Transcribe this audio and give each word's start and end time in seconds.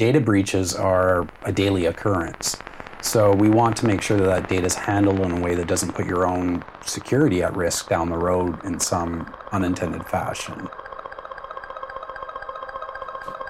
data 0.00 0.18
breaches 0.18 0.74
are 0.74 1.28
a 1.42 1.52
daily 1.52 1.84
occurrence. 1.84 2.56
So 3.02 3.34
we 3.34 3.50
want 3.50 3.76
to 3.76 3.86
make 3.86 4.00
sure 4.00 4.16
that 4.16 4.24
that 4.24 4.48
data 4.48 4.64
is 4.64 4.74
handled 4.74 5.20
in 5.20 5.30
a 5.30 5.40
way 5.42 5.54
that 5.54 5.66
doesn't 5.68 5.92
put 5.92 6.06
your 6.06 6.26
own 6.26 6.64
security 6.86 7.42
at 7.42 7.54
risk 7.54 7.90
down 7.90 8.08
the 8.08 8.16
road 8.16 8.64
in 8.64 8.80
some 8.80 9.30
unintended 9.52 10.06
fashion. 10.06 10.68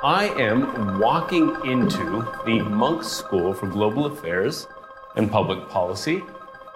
I 0.02 0.34
am 0.40 0.98
walking 0.98 1.54
into 1.64 2.26
the 2.44 2.58
Munk 2.68 3.04
School 3.04 3.54
for 3.54 3.68
Global 3.68 4.06
Affairs 4.06 4.66
and 5.14 5.30
Public 5.30 5.68
Policy. 5.68 6.20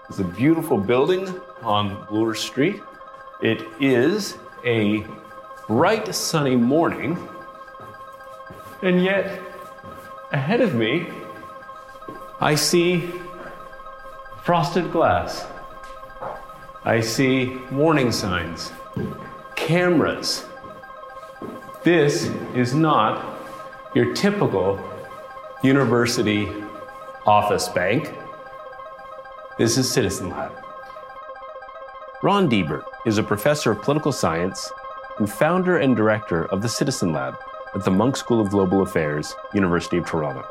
It's 0.08 0.20
a 0.20 0.24
beautiful 0.24 0.78
building 0.78 1.26
on 1.62 2.06
Bloor 2.06 2.36
Street. 2.36 2.80
It 3.42 3.60
is 3.80 4.38
a 4.64 5.04
bright 5.66 6.14
sunny 6.14 6.54
morning, 6.54 7.18
and 8.80 9.02
yet 9.02 9.40
ahead 10.34 10.60
of 10.60 10.74
me, 10.74 11.06
I 12.40 12.56
see 12.56 13.08
frosted 14.42 14.90
glass. 14.90 15.46
I 16.84 17.00
see 17.00 17.56
warning 17.70 18.10
signs, 18.10 18.72
cameras. 19.54 20.44
This 21.84 22.24
is 22.52 22.74
not 22.74 23.38
your 23.94 24.12
typical 24.12 24.80
university 25.62 26.48
office 27.26 27.68
bank. 27.68 28.12
This 29.56 29.78
is 29.78 29.88
Citizen 29.88 30.30
Lab. 30.30 30.52
Ron 32.24 32.50
Deibert 32.50 32.82
is 33.06 33.18
a 33.18 33.22
professor 33.22 33.70
of 33.70 33.82
political 33.82 34.10
science 34.10 34.68
and 35.20 35.30
founder 35.30 35.78
and 35.78 35.94
director 35.94 36.46
of 36.46 36.60
the 36.60 36.68
Citizen 36.68 37.12
Lab 37.12 37.36
at 37.74 37.84
the 37.84 37.90
Munk 37.90 38.16
School 38.16 38.40
of 38.40 38.50
Global 38.50 38.82
Affairs, 38.82 39.34
University 39.52 39.96
of 39.96 40.06
Toronto. 40.06 40.44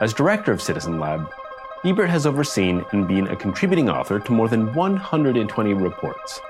As 0.00 0.12
director 0.12 0.52
of 0.52 0.60
Citizen 0.60 0.98
Lab, 0.98 1.30
Deibert 1.84 2.08
has 2.08 2.26
overseen 2.26 2.84
and 2.90 3.06
been 3.06 3.28
a 3.28 3.36
contributing 3.36 3.88
author 3.88 4.18
to 4.18 4.32
more 4.32 4.48
than 4.48 4.74
120 4.74 5.74
reports, 5.74 6.40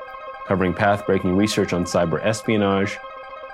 covering 0.46 0.72
path 0.72 1.04
breaking 1.04 1.36
research 1.36 1.72
on 1.72 1.84
cyber 1.84 2.24
espionage, 2.24 2.96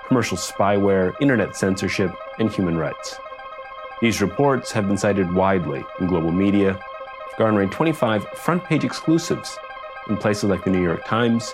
commercial 0.07 0.37
spyware, 0.37 1.13
internet 1.19 1.55
censorship, 1.55 2.11
and 2.39 2.51
human 2.51 2.77
rights. 2.77 3.17
These 4.01 4.21
reports 4.21 4.71
have 4.71 4.87
been 4.87 4.97
cited 4.97 5.33
widely 5.33 5.83
in 5.99 6.07
global 6.07 6.31
media, 6.31 6.79
garnering 7.37 7.69
25 7.69 8.23
front 8.29 8.63
page 8.63 8.83
exclusives 8.83 9.57
in 10.07 10.17
places 10.17 10.45
like 10.45 10.63
the 10.63 10.69
New 10.69 10.81
York 10.81 11.05
Times, 11.05 11.53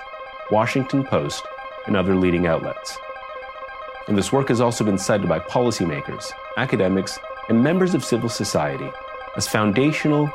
Washington 0.52 1.03
Post, 1.03 1.44
and 1.88 1.96
other 1.96 2.16
leading 2.16 2.46
outlets. 2.46 2.98
And 4.10 4.18
this 4.18 4.32
work 4.32 4.50
has 4.50 4.60
also 4.60 4.84
been 4.84 4.98
cited 4.98 5.30
by 5.30 5.38
policymakers, 5.38 6.32
academics, 6.58 7.20
and 7.48 7.64
members 7.64 7.94
of 7.94 8.04
civil 8.04 8.28
society 8.28 8.90
as 9.38 9.48
foundational 9.48 10.32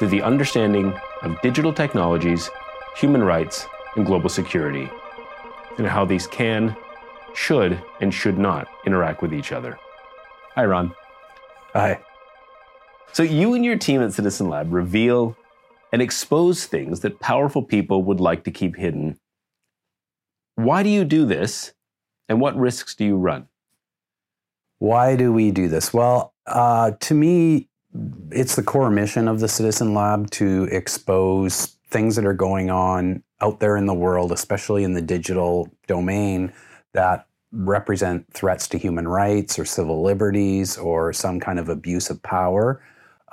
to 0.00 0.08
the 0.08 0.20
understanding 0.20 0.92
of 1.22 1.40
digital 1.40 1.72
technologies, 1.72 2.50
human 2.96 3.22
rights, 3.22 3.68
and 3.94 4.04
global 4.04 4.28
security, 4.28 4.90
and 5.78 5.86
how 5.86 6.04
these 6.04 6.26
can, 6.26 6.76
should, 7.32 7.80
and 8.00 8.12
should 8.12 8.38
not 8.38 8.66
interact 8.86 9.22
with 9.22 9.32
each 9.32 9.52
other. 9.52 9.78
Hi, 10.56 10.64
Ron. 10.64 10.92
Hi. 11.74 12.00
So, 13.12 13.22
you 13.22 13.54
and 13.54 13.64
your 13.64 13.78
team 13.78 14.02
at 14.02 14.12
Citizen 14.12 14.48
Lab 14.48 14.72
reveal 14.72 15.36
and 15.92 16.02
expose 16.02 16.66
things 16.66 17.00
that 17.00 17.20
powerful 17.20 17.62
people 17.62 18.02
would 18.02 18.18
like 18.18 18.42
to 18.44 18.50
keep 18.50 18.74
hidden. 18.74 19.16
Why 20.56 20.82
do 20.82 20.88
you 20.88 21.04
do 21.04 21.24
this, 21.24 21.72
and 22.32 22.40
what 22.40 22.56
risks 22.56 22.94
do 22.94 23.04
you 23.04 23.18
run? 23.18 23.46
Why 24.78 25.16
do 25.16 25.34
we 25.34 25.50
do 25.50 25.68
this? 25.68 25.92
Well, 25.92 26.32
uh, 26.46 26.92
to 26.98 27.14
me, 27.14 27.68
it's 28.30 28.56
the 28.56 28.62
core 28.62 28.90
mission 28.90 29.28
of 29.28 29.40
the 29.40 29.48
Citizen 29.48 29.92
Lab 29.92 30.30
to 30.30 30.66
expose 30.72 31.76
things 31.90 32.16
that 32.16 32.24
are 32.24 32.32
going 32.32 32.70
on 32.70 33.22
out 33.42 33.60
there 33.60 33.76
in 33.76 33.84
the 33.84 33.92
world, 33.92 34.32
especially 34.32 34.82
in 34.82 34.94
the 34.94 35.02
digital 35.02 35.68
domain, 35.86 36.54
that 36.94 37.26
represent 37.52 38.24
threats 38.32 38.66
to 38.68 38.78
human 38.78 39.06
rights 39.06 39.58
or 39.58 39.66
civil 39.66 40.02
liberties 40.02 40.78
or 40.78 41.12
some 41.12 41.38
kind 41.38 41.58
of 41.58 41.68
abuse 41.68 42.08
of 42.08 42.22
power. 42.22 42.82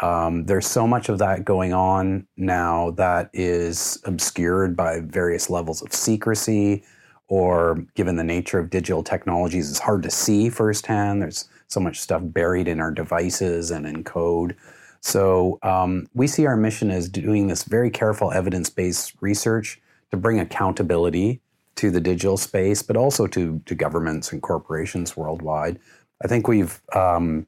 Um, 0.01 0.43
there's 0.43 0.67
so 0.67 0.85
much 0.85 1.07
of 1.07 1.19
that 1.19 1.45
going 1.45 1.71
on 1.71 2.27
now 2.35 2.91
that 2.91 3.29
is 3.31 3.97
obscured 4.03 4.75
by 4.75 4.99
various 4.99 5.49
levels 5.49 5.81
of 5.81 5.93
secrecy, 5.93 6.83
or 7.29 7.85
given 7.93 8.15
the 8.15 8.23
nature 8.23 8.59
of 8.59 8.69
digital 8.71 9.03
technologies, 9.03 9.69
it's 9.69 9.79
hard 9.79 10.03
to 10.03 10.09
see 10.09 10.49
firsthand. 10.49 11.21
There's 11.21 11.47
so 11.67 11.79
much 11.79 11.99
stuff 11.99 12.21
buried 12.25 12.67
in 12.67 12.79
our 12.79 12.91
devices 12.91 13.69
and 13.69 13.85
in 13.85 14.03
code. 14.03 14.57
So 15.01 15.59
um, 15.61 16.07
we 16.13 16.27
see 16.27 16.47
our 16.47 16.57
mission 16.57 16.91
as 16.91 17.07
doing 17.07 17.47
this 17.47 17.63
very 17.63 17.91
careful 17.91 18.31
evidence 18.31 18.69
based 18.69 19.13
research 19.21 19.79
to 20.11 20.17
bring 20.17 20.39
accountability 20.39 21.39
to 21.75 21.91
the 21.91 22.01
digital 22.01 22.35
space, 22.35 22.81
but 22.81 22.97
also 22.97 23.27
to, 23.27 23.61
to 23.65 23.75
governments 23.75 24.33
and 24.33 24.41
corporations 24.41 25.15
worldwide. 25.15 25.79
I 26.23 26.27
think 26.27 26.47
we've 26.47 26.81
um, 26.93 27.47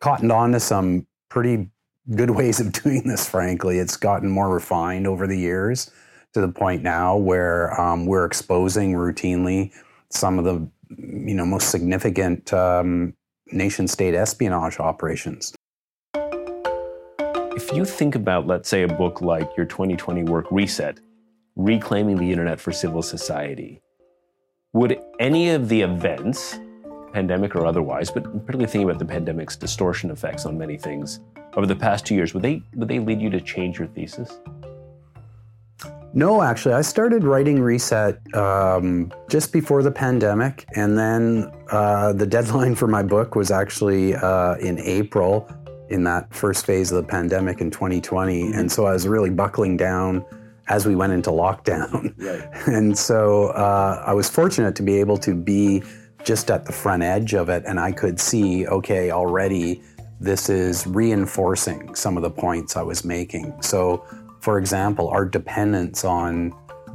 cottoned 0.00 0.32
on 0.32 0.52
to 0.52 0.60
some 0.60 1.06
pretty 1.28 1.68
good 2.16 2.30
ways 2.30 2.60
of 2.60 2.72
doing 2.72 3.06
this, 3.06 3.28
frankly. 3.28 3.78
It's 3.78 3.96
gotten 3.98 4.30
more 4.30 4.48
refined 4.48 5.06
over 5.06 5.26
the 5.26 5.38
years 5.38 5.90
to 6.34 6.40
the 6.40 6.48
point 6.48 6.82
now 6.82 7.16
where 7.16 7.78
um, 7.80 8.06
we're 8.06 8.24
exposing 8.24 8.94
routinely 8.94 9.72
some 10.10 10.38
of 10.38 10.44
the 10.44 10.68
you 10.98 11.34
know 11.34 11.44
most 11.44 11.70
significant 11.70 12.52
um, 12.52 13.14
nation 13.52 13.86
state 13.86 14.14
espionage 14.14 14.78
operations. 14.78 15.54
If 17.54 17.70
you 17.72 17.84
think 17.84 18.14
about, 18.14 18.46
let's 18.46 18.68
say, 18.68 18.82
a 18.82 18.88
book 18.88 19.20
like 19.20 19.50
your 19.56 19.66
2020 19.66 20.24
work 20.24 20.46
Reset, 20.50 20.98
Reclaiming 21.54 22.16
the 22.16 22.30
Internet 22.30 22.58
for 22.58 22.72
Civil 22.72 23.02
Society, 23.02 23.82
would 24.72 24.98
any 25.20 25.50
of 25.50 25.68
the 25.68 25.82
events, 25.82 26.58
pandemic 27.12 27.54
or 27.54 27.66
otherwise, 27.66 28.10
but 28.10 28.24
particularly 28.24 28.66
thinking 28.66 28.88
about 28.88 28.98
the 28.98 29.04
pandemic's 29.04 29.54
distortion 29.54 30.10
effects 30.10 30.46
on 30.46 30.56
many 30.56 30.78
things 30.78 31.20
over 31.54 31.66
the 31.66 31.76
past 31.76 32.06
two 32.06 32.14
years, 32.14 32.32
would 32.32 32.42
they, 32.42 32.62
would 32.74 32.88
they 32.88 32.98
lead 32.98 33.20
you 33.20 33.28
to 33.28 33.40
change 33.40 33.78
your 33.78 33.88
thesis? 33.88 34.38
No, 36.14 36.42
actually, 36.42 36.74
I 36.74 36.82
started 36.82 37.24
writing 37.24 37.60
Reset 37.60 38.18
um, 38.34 39.10
just 39.30 39.52
before 39.52 39.82
the 39.82 39.90
pandemic, 39.90 40.66
and 40.74 40.98
then 40.98 41.50
uh, 41.70 42.12
the 42.12 42.26
deadline 42.26 42.74
for 42.74 42.86
my 42.86 43.02
book 43.02 43.34
was 43.34 43.50
actually 43.50 44.14
uh, 44.14 44.56
in 44.56 44.78
April, 44.80 45.48
in 45.88 46.04
that 46.04 46.32
first 46.34 46.66
phase 46.66 46.92
of 46.92 47.02
the 47.02 47.08
pandemic 47.08 47.60
in 47.60 47.70
2020, 47.70 48.42
mm-hmm. 48.42 48.58
and 48.58 48.70
so 48.70 48.86
I 48.86 48.92
was 48.92 49.08
really 49.08 49.30
buckling 49.30 49.76
down 49.78 50.24
as 50.68 50.86
we 50.86 50.94
went 50.94 51.12
into 51.14 51.30
lockdown, 51.30 52.14
right. 52.18 52.48
and 52.66 52.96
so 52.96 53.46
uh, 53.48 54.04
I 54.06 54.12
was 54.12 54.28
fortunate 54.28 54.76
to 54.76 54.82
be 54.82 55.00
able 55.00 55.16
to 55.18 55.34
be 55.34 55.82
just 56.24 56.50
at 56.50 56.66
the 56.66 56.72
front 56.72 57.02
edge 57.02 57.32
of 57.32 57.48
it, 57.48 57.64
and 57.66 57.80
I 57.80 57.90
could 57.90 58.20
see, 58.20 58.66
okay, 58.66 59.10
already 59.10 59.82
this 60.20 60.48
is 60.48 60.86
reinforcing 60.86 61.94
some 61.96 62.16
of 62.16 62.22
the 62.22 62.30
points 62.30 62.76
I 62.76 62.82
was 62.82 63.04
making. 63.04 63.60
So 63.60 64.06
for 64.42 64.58
example, 64.58 65.08
our 65.08 65.24
dependence 65.24 66.04
on 66.04 66.52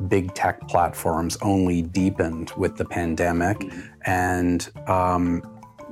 big 0.09 0.33
tech 0.35 0.67
platforms 0.67 1.37
only 1.41 1.81
deepened 1.81 2.51
with 2.57 2.75
the 2.75 2.83
pandemic. 2.83 3.63
And 4.05 4.69
um, 4.87 5.39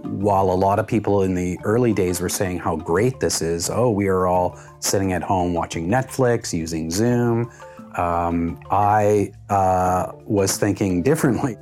while 0.04 0.52
a 0.52 0.54
lot 0.54 0.80
of 0.80 0.86
people 0.86 1.24
in 1.24 1.34
the 1.34 1.58
early 1.64 1.94
days 1.94 2.20
were 2.20 2.30
saying 2.30 2.60
how 2.60 2.76
great 2.76 3.22
this 3.22 3.42
is, 3.42 3.70
oh, 3.70 3.90
we 3.90 4.08
are 4.08 4.28
all 4.28 4.60
sitting 4.80 5.14
at 5.14 5.24
home 5.24 5.54
watching 5.54 5.88
Netflix, 5.88 6.52
using 6.52 6.92
Zoom, 6.92 7.50
um, 7.96 8.60
I 8.70 9.32
uh, 9.50 10.12
was 10.26 10.58
thinking 10.58 11.02
differently. 11.02 11.56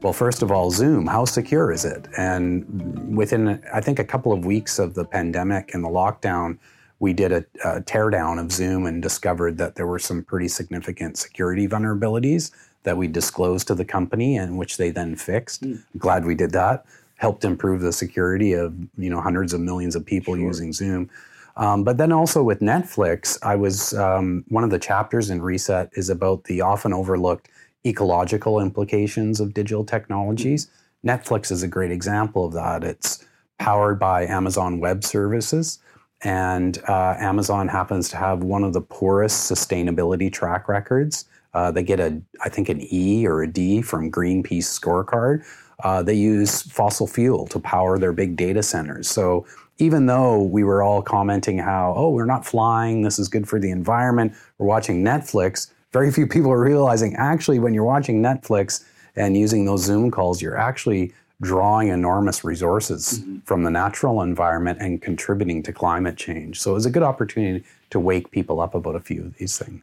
Well, 0.00 0.14
first 0.14 0.42
of 0.42 0.50
all, 0.50 0.70
Zoom, 0.70 1.06
how 1.06 1.26
secure 1.26 1.70
is 1.70 1.84
it? 1.84 2.08
And 2.16 3.14
within, 3.14 3.62
I 3.72 3.82
think, 3.82 3.98
a 3.98 4.04
couple 4.04 4.32
of 4.32 4.46
weeks 4.46 4.78
of 4.78 4.94
the 4.94 5.04
pandemic 5.04 5.74
and 5.74 5.84
the 5.84 5.88
lockdown, 5.88 6.58
we 7.02 7.12
did 7.12 7.32
a, 7.32 7.44
a 7.64 7.80
teardown 7.80 8.40
of 8.40 8.52
Zoom 8.52 8.86
and 8.86 9.02
discovered 9.02 9.58
that 9.58 9.74
there 9.74 9.88
were 9.88 9.98
some 9.98 10.22
pretty 10.22 10.46
significant 10.46 11.18
security 11.18 11.66
vulnerabilities 11.66 12.52
that 12.84 12.96
we 12.96 13.08
disclosed 13.08 13.66
to 13.66 13.74
the 13.74 13.84
company 13.84 14.36
and 14.36 14.56
which 14.56 14.76
they 14.76 14.90
then 14.90 15.16
fixed. 15.16 15.62
Mm. 15.62 15.82
glad 15.98 16.24
we 16.24 16.36
did 16.36 16.52
that. 16.52 16.86
Helped 17.16 17.44
improve 17.44 17.80
the 17.80 17.92
security 17.92 18.52
of 18.52 18.72
you 18.96 19.10
know 19.10 19.20
hundreds 19.20 19.52
of 19.52 19.60
millions 19.60 19.96
of 19.96 20.06
people 20.06 20.36
sure. 20.36 20.44
using 20.44 20.72
Zoom. 20.72 21.10
Um, 21.56 21.82
but 21.82 21.98
then 21.98 22.12
also 22.12 22.40
with 22.40 22.60
Netflix, 22.60 23.36
I 23.42 23.56
was 23.56 23.92
um, 23.94 24.44
one 24.48 24.62
of 24.62 24.70
the 24.70 24.78
chapters 24.78 25.28
in 25.28 25.42
Reset 25.42 25.90
is 25.94 26.08
about 26.08 26.44
the 26.44 26.60
often 26.60 26.92
overlooked 26.92 27.48
ecological 27.84 28.60
implications 28.60 29.40
of 29.40 29.54
digital 29.54 29.84
technologies. 29.84 30.66
Mm. 30.66 31.18
Netflix 31.18 31.50
is 31.50 31.64
a 31.64 31.68
great 31.68 31.90
example 31.90 32.46
of 32.46 32.52
that. 32.52 32.84
It's 32.84 33.26
powered 33.58 33.98
by 33.98 34.24
Amazon 34.24 34.78
Web 34.78 35.02
Services. 35.02 35.80
And 36.24 36.78
uh, 36.88 37.16
Amazon 37.18 37.68
happens 37.68 38.08
to 38.10 38.16
have 38.16 38.42
one 38.42 38.64
of 38.64 38.72
the 38.72 38.80
poorest 38.80 39.50
sustainability 39.50 40.32
track 40.32 40.68
records. 40.68 41.24
Uh, 41.54 41.70
they 41.70 41.82
get 41.82 42.00
a, 42.00 42.20
I 42.42 42.48
think, 42.48 42.68
an 42.68 42.80
E 42.92 43.26
or 43.26 43.42
a 43.42 43.46
D 43.46 43.82
from 43.82 44.10
Greenpeace 44.10 44.78
scorecard. 44.78 45.44
Uh, 45.82 46.02
they 46.02 46.14
use 46.14 46.62
fossil 46.62 47.06
fuel 47.06 47.46
to 47.48 47.58
power 47.58 47.98
their 47.98 48.12
big 48.12 48.36
data 48.36 48.62
centers. 48.62 49.10
So 49.10 49.46
even 49.78 50.06
though 50.06 50.42
we 50.42 50.62
were 50.62 50.82
all 50.82 51.02
commenting 51.02 51.58
how, 51.58 51.94
oh, 51.96 52.10
we're 52.10 52.24
not 52.24 52.46
flying, 52.46 53.02
this 53.02 53.18
is 53.18 53.28
good 53.28 53.48
for 53.48 53.58
the 53.58 53.70
environment, 53.70 54.32
we're 54.58 54.66
watching 54.66 55.02
Netflix, 55.02 55.72
very 55.92 56.10
few 56.10 56.26
people 56.26 56.50
are 56.50 56.62
realizing 56.62 57.14
actually 57.16 57.58
when 57.58 57.74
you're 57.74 57.84
watching 57.84 58.22
Netflix 58.22 58.84
and 59.16 59.36
using 59.36 59.64
those 59.64 59.84
Zoom 59.84 60.10
calls, 60.10 60.40
you're 60.40 60.56
actually 60.56 61.12
drawing 61.42 61.88
enormous 61.88 62.44
resources 62.44 63.18
mm-hmm. 63.18 63.38
from 63.40 63.64
the 63.64 63.70
natural 63.70 64.22
environment 64.22 64.78
and 64.80 65.02
contributing 65.02 65.60
to 65.64 65.72
climate 65.72 66.16
change. 66.16 66.60
So 66.60 66.70
it 66.70 66.74
was 66.74 66.86
a 66.86 66.90
good 66.90 67.02
opportunity 67.02 67.64
to 67.90 67.98
wake 67.98 68.30
people 68.30 68.60
up 68.60 68.76
about 68.76 68.94
a 68.94 69.00
few 69.00 69.22
of 69.22 69.36
these 69.36 69.58
things. 69.58 69.82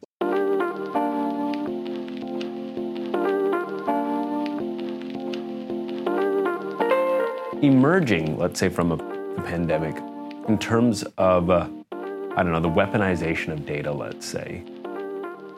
Emerging, 7.62 8.38
let's 8.38 8.58
say, 8.58 8.70
from 8.70 8.90
a, 8.90 8.94
a 8.94 9.42
pandemic, 9.42 9.94
in 10.48 10.58
terms 10.58 11.02
of, 11.18 11.50
uh, 11.50 11.68
I 11.92 12.42
don't 12.42 12.52
know, 12.52 12.60
the 12.60 12.70
weaponization 12.70 13.52
of 13.52 13.66
data, 13.66 13.92
let's 13.92 14.24
say, 14.24 14.64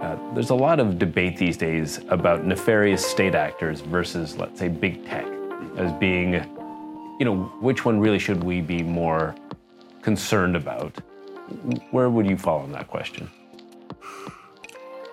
uh, 0.01 0.17
there's 0.35 0.51
a 0.51 0.55
lot 0.55 0.81
of 0.81 0.99
debate 0.99 1.37
these 1.37 1.57
days 1.57 2.01
about 2.09 2.45
nefarious 2.45 3.07
state 3.07 3.37
actors 3.37 3.83
versus, 3.83 4.37
let's 4.37 4.59
say, 4.59 4.67
big 4.67 5.07
tech 5.07 5.27
as 5.77 5.93
being, 5.93 6.35
you 7.19 7.25
know, 7.25 7.53
which 7.61 7.85
one 7.85 8.01
really 8.01 8.19
should 8.19 8.43
we 8.43 8.61
be 8.61 8.83
more 8.83 9.35
concerned 10.03 10.57
about? 10.57 10.97
Where 11.91 12.11
would 12.11 12.27
you 12.27 12.37
fall 12.37 12.61
on 12.61 12.73
that 12.73 12.89
question? 12.89 13.31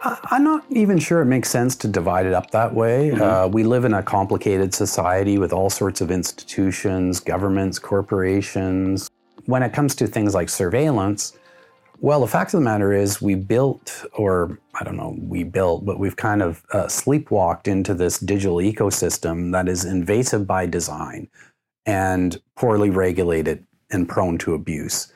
I'm 0.02 0.46
not 0.46 0.64
even 0.70 0.98
sure 0.98 1.22
it 1.22 1.26
makes 1.26 1.50
sense 1.50 1.76
to 1.78 1.88
divide 1.88 2.26
it 2.26 2.34
up 2.34 2.52
that 2.52 2.74
way. 2.74 3.10
Mm-hmm. 3.10 3.22
Uh, 3.22 3.48
we 3.48 3.64
live 3.64 3.84
in 3.84 3.94
a 3.94 4.02
complicated 4.02 4.74
society 4.74 5.38
with 5.38 5.52
all 5.52 5.70
sorts 5.70 6.00
of 6.00 6.10
institutions, 6.10 7.20
governments, 7.20 7.80
corporations. 7.80 9.10
When 9.46 9.62
it 9.62 9.74
comes 9.74 9.96
to 9.96 10.08
things 10.08 10.34
like 10.34 10.48
surveillance, 10.48 11.38
well, 12.02 12.22
the 12.22 12.28
fact 12.28 12.54
of 12.54 12.60
the 12.60 12.64
matter 12.64 12.94
is, 12.94 13.22
we 13.22 13.36
built, 13.36 14.06
or 14.14 14.60
I 14.80 14.84
don't 14.84 14.98
know, 14.98 15.18
we 15.20 15.44
built, 15.44 15.86
but 15.86 16.00
we've 16.00 16.16
kind 16.16 16.42
of 16.42 16.64
uh, 16.72 16.86
sleepwalked 16.86 17.68
into 17.68 17.94
this 17.94 18.20
digital 18.20 18.58
ecosystem 18.58 19.52
that 19.52 19.68
is 19.68 19.84
invasive 19.86 20.48
by 20.48 20.66
design 20.66 21.28
and 21.86 22.42
poorly 22.56 22.90
regulated 22.90 23.66
and 23.92 24.08
prone 24.08 24.38
to 24.38 24.54
abuse. 24.54 25.12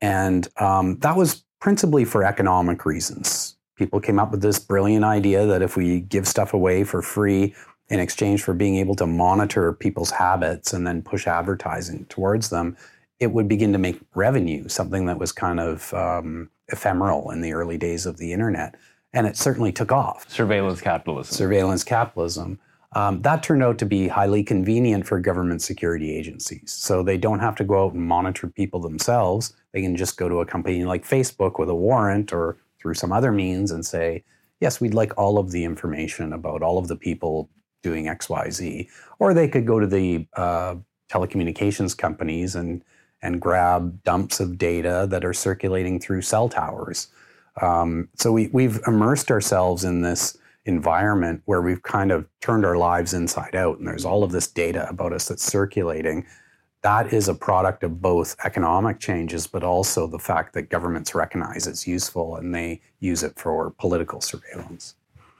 And 0.00 0.46
um, 0.58 0.98
that 0.98 1.16
was 1.16 1.44
principally 1.60 2.04
for 2.04 2.22
economic 2.22 2.84
reasons. 2.86 3.56
People 3.76 4.00
came 4.00 4.18
up 4.18 4.30
with 4.30 4.42
this 4.42 4.58
brilliant 4.58 5.04
idea 5.04 5.46
that 5.46 5.62
if 5.62 5.76
we 5.76 6.00
give 6.00 6.28
stuff 6.28 6.54
away 6.54 6.84
for 6.84 7.02
free 7.02 7.54
in 7.88 8.00
exchange 8.00 8.42
for 8.42 8.54
being 8.54 8.76
able 8.76 8.94
to 8.96 9.06
monitor 9.06 9.72
people's 9.72 10.10
habits 10.10 10.72
and 10.72 10.86
then 10.86 11.02
push 11.02 11.26
advertising 11.26 12.04
towards 12.06 12.50
them, 12.50 12.76
it 13.20 13.32
would 13.32 13.48
begin 13.48 13.72
to 13.72 13.78
make 13.78 14.00
revenue, 14.14 14.68
something 14.68 15.06
that 15.06 15.18
was 15.18 15.32
kind 15.32 15.58
of 15.60 15.92
um, 15.94 16.50
ephemeral 16.68 17.30
in 17.30 17.40
the 17.40 17.52
early 17.52 17.76
days 17.76 18.06
of 18.06 18.16
the 18.18 18.32
internet. 18.32 18.76
And 19.12 19.26
it 19.26 19.36
certainly 19.36 19.72
took 19.72 19.90
off. 19.90 20.28
Surveillance 20.30 20.80
capitalism. 20.80 21.34
Surveillance 21.34 21.82
capitalism. 21.82 22.58
Um, 22.92 23.20
that 23.22 23.42
turned 23.42 23.62
out 23.62 23.78
to 23.78 23.86
be 23.86 24.08
highly 24.08 24.42
convenient 24.42 25.06
for 25.06 25.20
government 25.20 25.62
security 25.62 26.16
agencies. 26.16 26.72
So 26.72 27.02
they 27.02 27.18
don't 27.18 27.40
have 27.40 27.54
to 27.56 27.64
go 27.64 27.84
out 27.84 27.92
and 27.92 28.02
monitor 28.02 28.48
people 28.48 28.80
themselves. 28.80 29.54
They 29.72 29.82
can 29.82 29.96
just 29.96 30.16
go 30.16 30.28
to 30.28 30.40
a 30.40 30.46
company 30.46 30.84
like 30.84 31.06
Facebook 31.06 31.58
with 31.58 31.68
a 31.68 31.74
warrant 31.74 32.32
or 32.32 32.56
through 32.80 32.94
some 32.94 33.12
other 33.12 33.32
means 33.32 33.70
and 33.70 33.84
say, 33.84 34.24
yes, 34.60 34.80
we'd 34.80 34.94
like 34.94 35.16
all 35.18 35.38
of 35.38 35.50
the 35.50 35.64
information 35.64 36.32
about 36.32 36.62
all 36.62 36.78
of 36.78 36.88
the 36.88 36.96
people 36.96 37.50
doing 37.82 38.06
XYZ. 38.06 38.88
Or 39.18 39.34
they 39.34 39.48
could 39.48 39.66
go 39.66 39.80
to 39.80 39.86
the 39.86 40.26
uh, 40.34 40.76
telecommunications 41.10 41.96
companies 41.96 42.54
and 42.54 42.82
and 43.22 43.40
grab 43.40 44.02
dumps 44.04 44.40
of 44.40 44.58
data 44.58 45.06
that 45.10 45.24
are 45.24 45.32
circulating 45.32 45.98
through 45.98 46.22
cell 46.22 46.48
towers. 46.48 47.08
Um, 47.60 48.08
so 48.14 48.32
we, 48.32 48.48
we've 48.48 48.80
immersed 48.86 49.30
ourselves 49.30 49.84
in 49.84 50.02
this 50.02 50.36
environment 50.64 51.42
where 51.46 51.62
we've 51.62 51.82
kind 51.82 52.12
of 52.12 52.28
turned 52.40 52.64
our 52.64 52.76
lives 52.76 53.14
inside 53.14 53.56
out, 53.56 53.78
and 53.78 53.88
there's 53.88 54.04
all 54.04 54.22
of 54.22 54.30
this 54.30 54.46
data 54.46 54.88
about 54.88 55.12
us 55.12 55.28
that's 55.28 55.42
circulating. 55.42 56.26
That 56.82 57.12
is 57.12 57.28
a 57.28 57.34
product 57.34 57.82
of 57.82 58.00
both 58.00 58.36
economic 58.44 59.00
changes, 59.00 59.46
but 59.48 59.64
also 59.64 60.06
the 60.06 60.18
fact 60.18 60.54
that 60.54 60.70
governments 60.70 61.14
recognize 61.14 61.66
it's 61.66 61.88
useful 61.88 62.36
and 62.36 62.54
they 62.54 62.80
use 63.00 63.24
it 63.24 63.36
for 63.36 63.70
political 63.78 64.20
surveillance. 64.20 64.94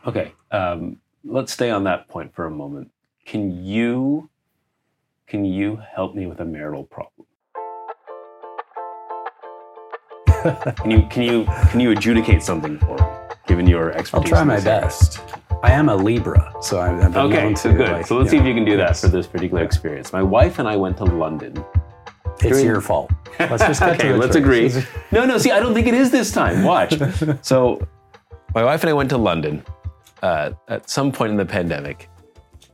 Okay, 0.04 0.32
um, 0.50 0.96
let's 1.24 1.52
stay 1.52 1.70
on 1.70 1.84
that 1.84 2.08
point 2.08 2.34
for 2.34 2.46
a 2.46 2.50
moment. 2.50 2.90
Can 3.24 3.64
you 3.64 4.28
can 5.28 5.44
you 5.44 5.76
help 5.76 6.14
me 6.14 6.26
with 6.26 6.40
a 6.40 6.44
marital 6.44 6.84
problem? 6.84 7.27
Can 10.42 10.90
you 10.90 11.06
can 11.08 11.22
you 11.22 11.44
can 11.70 11.80
you 11.80 11.90
adjudicate 11.90 12.42
something 12.42 12.78
for 12.78 12.96
me, 12.96 13.04
given 13.46 13.66
your 13.66 13.92
expertise? 13.92 14.32
I'll 14.32 14.38
try 14.38 14.44
my 14.44 14.60
best. 14.60 15.20
I 15.62 15.72
am 15.72 15.88
a 15.88 15.96
Libra, 15.96 16.54
so 16.60 16.78
I'm, 16.80 17.00
I'm 17.00 17.16
okay. 17.16 17.54
So 17.56 17.72
good. 17.72 17.90
Like, 17.90 18.06
so 18.06 18.16
let's 18.16 18.30
see 18.30 18.36
if 18.36 18.44
you 18.44 18.54
can 18.54 18.64
do 18.64 18.76
that 18.76 18.96
for 18.96 19.08
this 19.08 19.26
particular 19.26 19.64
experience. 19.64 20.12
My 20.12 20.22
wife 20.22 20.60
and 20.60 20.68
I 20.68 20.76
went 20.76 20.96
to 20.98 21.04
London. 21.04 21.64
It's 22.34 22.42
during... 22.42 22.66
your 22.66 22.80
fault. 22.80 23.10
Let's 23.40 23.64
just 23.64 23.80
get 23.80 23.90
okay. 24.00 24.14
let's 24.14 24.36
agree. 24.36 24.72
no, 25.12 25.24
no. 25.24 25.36
See, 25.38 25.50
I 25.50 25.58
don't 25.58 25.74
think 25.74 25.88
it 25.88 25.94
is 25.94 26.10
this 26.12 26.30
time. 26.30 26.62
Watch. 26.62 26.94
so, 27.42 27.84
my 28.54 28.62
wife 28.62 28.82
and 28.82 28.90
I 28.90 28.92
went 28.92 29.10
to 29.10 29.18
London 29.18 29.64
uh, 30.22 30.52
at 30.68 30.88
some 30.88 31.10
point 31.10 31.32
in 31.32 31.36
the 31.36 31.46
pandemic. 31.46 32.08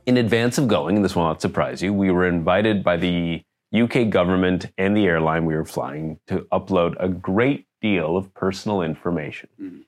In 0.05 0.17
advance 0.17 0.59
of 0.59 0.67
going, 0.67 0.95
and 0.95 1.03
this 1.03 1.15
will 1.15 1.23
not 1.23 1.41
surprise 1.41 1.81
you, 1.81 1.91
we 1.91 2.11
were 2.11 2.27
invited 2.27 2.83
by 2.83 2.97
the 2.97 3.41
UK 3.73 4.09
government 4.09 4.67
and 4.77 4.95
the 4.95 5.05
airline 5.05 5.45
we 5.45 5.55
were 5.55 5.65
flying 5.65 6.19
to 6.27 6.41
upload 6.51 6.95
a 6.99 7.09
great 7.09 7.67
deal 7.81 8.17
of 8.17 8.33
personal 8.33 8.81
information. 8.81 9.49
Mm-hmm. 9.61 9.81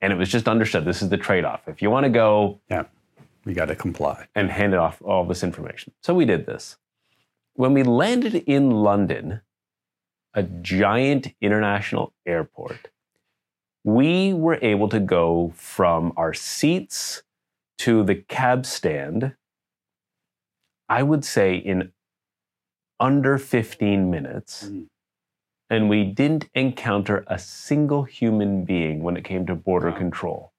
And 0.00 0.12
it 0.12 0.16
was 0.16 0.28
just 0.28 0.48
understood 0.48 0.84
this 0.84 1.02
is 1.02 1.08
the 1.08 1.16
trade 1.16 1.44
off. 1.44 1.62
If 1.66 1.82
you 1.82 1.90
want 1.90 2.04
to 2.04 2.10
go, 2.10 2.60
yeah, 2.70 2.84
we 3.44 3.54
got 3.54 3.66
to 3.66 3.76
comply 3.76 4.26
and 4.34 4.50
hand 4.50 4.74
it 4.74 4.78
off 4.78 5.00
all 5.02 5.24
this 5.24 5.42
information. 5.42 5.92
So 6.02 6.14
we 6.14 6.24
did 6.24 6.46
this. 6.46 6.76
When 7.54 7.72
we 7.72 7.82
landed 7.82 8.34
in 8.34 8.70
London, 8.70 9.40
a 10.34 10.42
giant 10.42 11.28
international 11.40 12.12
airport, 12.26 12.90
we 13.84 14.34
were 14.34 14.58
able 14.60 14.88
to 14.90 15.00
go 15.00 15.52
from 15.56 16.12
our 16.16 16.34
seats 16.34 17.22
to 17.78 18.02
the 18.02 18.16
cab 18.16 18.66
stand, 18.66 19.34
I 20.88 21.02
would 21.02 21.24
say 21.24 21.56
in 21.56 21.92
under 23.00 23.38
15 23.38 24.10
minutes. 24.10 24.64
Mm-hmm. 24.64 24.82
And 25.68 25.88
we 25.88 26.04
didn't 26.04 26.48
encounter 26.54 27.24
a 27.26 27.38
single 27.38 28.04
human 28.04 28.64
being 28.64 29.02
when 29.02 29.16
it 29.16 29.24
came 29.24 29.46
to 29.46 29.54
border 29.54 29.90
wow. 29.90 29.98
control. 29.98 30.52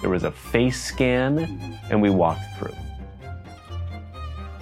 There 0.00 0.10
was 0.10 0.24
a 0.24 0.32
face 0.32 0.82
scan, 0.82 1.38
mm-hmm. 1.38 1.74
and 1.90 2.00
we 2.00 2.10
walked 2.10 2.40
through. 2.58 2.74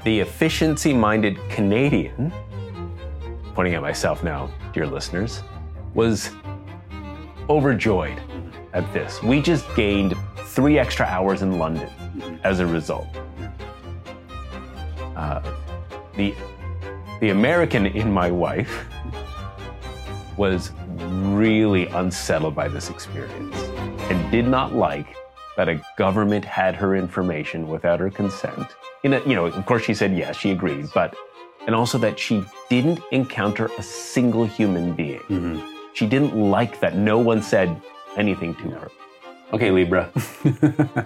The 0.04 0.20
efficiency 0.20 0.92
minded 0.92 1.38
Canadian, 1.48 2.32
pointing 3.54 3.74
at 3.74 3.82
myself 3.82 4.24
now, 4.24 4.50
dear 4.72 4.86
listeners, 4.86 5.42
was 5.94 6.30
overjoyed 7.48 8.18
mm-hmm. 8.18 8.50
at 8.74 8.92
this. 8.92 9.22
We 9.22 9.40
just 9.40 9.64
gained 9.76 10.14
three 10.36 10.78
extra 10.78 11.06
hours 11.06 11.42
in 11.42 11.58
London 11.58 11.88
as 12.42 12.58
a 12.58 12.66
result. 12.66 13.19
The 16.16 16.34
the 17.20 17.30
American 17.30 17.86
in 17.86 18.10
my 18.10 18.30
wife 18.30 18.86
was 20.36 20.72
really 20.96 21.86
unsettled 21.88 22.54
by 22.54 22.68
this 22.68 22.88
experience 22.88 23.56
and 24.10 24.30
did 24.30 24.48
not 24.48 24.74
like 24.74 25.16
that 25.56 25.68
a 25.68 25.80
government 25.96 26.44
had 26.44 26.74
her 26.74 26.96
information 26.96 27.68
without 27.68 28.00
her 28.00 28.10
consent. 28.10 28.66
In 29.02 29.12
a, 29.12 29.20
you 29.20 29.34
know, 29.34 29.46
of 29.46 29.66
course 29.66 29.82
she 29.84 29.92
said 29.92 30.16
yes, 30.16 30.36
she 30.36 30.50
agreed, 30.50 30.86
but 30.94 31.14
and 31.66 31.74
also 31.74 31.98
that 31.98 32.18
she 32.18 32.42
didn't 32.70 33.00
encounter 33.12 33.70
a 33.78 33.82
single 33.82 34.46
human 34.46 34.94
being. 34.94 35.20
Mm-hmm. 35.20 35.60
She 35.92 36.06
didn't 36.06 36.34
like 36.34 36.80
that 36.80 36.96
no 36.96 37.18
one 37.18 37.42
said 37.42 37.80
anything 38.16 38.54
to 38.56 38.70
her. 38.70 38.90
Okay, 39.52 39.70
Libra. 39.70 40.10